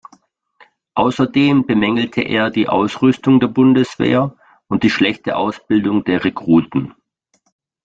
Außerdem 0.95 1.67
bemängelte 1.67 2.21
er 2.21 2.49
die 2.49 2.67
Ausrüstung 2.67 3.39
der 3.39 3.49
Bundeswehr 3.49 4.35
und 4.67 4.81
die 4.81 4.89
schlechte 4.89 5.35
Ausbildung 5.35 6.03
der 6.05 6.23
Rekruten. 6.25 6.95